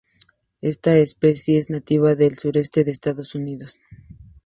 [0.61, 3.77] Esta especie es nativa del sureste de Estados Unidos.